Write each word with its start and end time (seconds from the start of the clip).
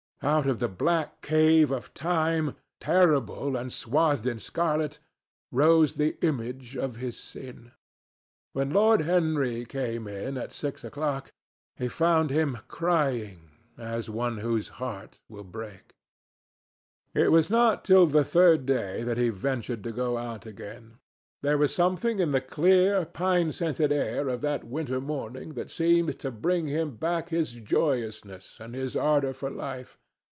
Out 0.23 0.45
of 0.45 0.59
the 0.59 0.67
black 0.67 1.21
cave 1.23 1.71
of 1.71 1.95
time, 1.95 2.55
terrible 2.79 3.55
and 3.57 3.73
swathed 3.73 4.27
in 4.27 4.37
scarlet, 4.37 4.99
rose 5.51 5.95
the 5.95 6.15
image 6.23 6.77
of 6.77 6.97
his 6.97 7.17
sin. 7.17 7.71
When 8.53 8.69
Lord 8.69 9.01
Henry 9.01 9.65
came 9.65 10.07
in 10.07 10.37
at 10.37 10.51
six 10.51 10.83
o'clock, 10.83 11.31
he 11.75 11.87
found 11.87 12.29
him 12.29 12.59
crying 12.67 13.49
as 13.79 14.11
one 14.11 14.37
whose 14.37 14.67
heart 14.77 15.19
will 15.27 15.43
break. 15.43 15.95
It 17.15 17.31
was 17.31 17.49
not 17.49 17.83
till 17.83 18.05
the 18.05 18.23
third 18.23 18.63
day 18.67 19.01
that 19.01 19.17
he 19.17 19.29
ventured 19.29 19.83
to 19.85 19.91
go 19.91 20.19
out. 20.19 20.45
There 21.41 21.57
was 21.57 21.73
something 21.73 22.19
in 22.19 22.31
the 22.31 22.41
clear, 22.41 23.07
pine 23.07 23.51
scented 23.51 23.91
air 23.91 24.27
of 24.27 24.41
that 24.41 24.63
winter 24.65 25.01
morning 25.01 25.55
that 25.55 25.71
seemed 25.71 26.19
to 26.19 26.29
bring 26.29 26.67
him 26.67 26.95
back 26.97 27.29
his 27.29 27.53
joyousness 27.53 28.59
and 28.59 28.75
his 28.75 28.95
ardour 28.95 29.33
for 29.33 29.49
life. 29.49 29.97